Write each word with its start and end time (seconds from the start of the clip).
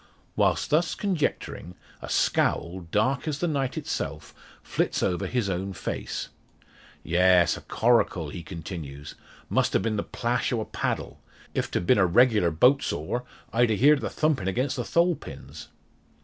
While 0.33 0.57
thus 0.67 0.95
conjecturing, 0.95 1.75
a 2.01 2.09
scowl, 2.09 2.87
dark 2.89 3.27
as 3.27 3.37
the 3.37 3.47
night 3.47 3.77
itself, 3.77 4.33
flits 4.63 5.03
over 5.03 5.27
his 5.27 5.47
own 5.47 5.73
face. 5.73 6.29
"Yes; 7.03 7.55
a 7.55 7.61
coracle!" 7.61 8.29
he 8.29 8.41
continues; 8.41 9.13
"must 9.47 9.75
'a 9.75 9.79
been 9.79 9.97
the 9.97 10.01
plash 10.03 10.51
o' 10.51 10.59
a 10.61 10.65
paddle. 10.65 11.21
If't 11.53 11.71
had 11.75 11.85
been 11.85 11.99
a 11.99 12.07
regular 12.07 12.49
boat's 12.49 12.91
oar 12.91 13.25
I'd 13.53 13.69
a 13.69 13.75
heerd 13.75 14.01
the 14.01 14.09
thumpin' 14.09 14.47
against 14.47 14.75
the 14.75 14.83
thole 14.85 15.13
pins." 15.15 15.67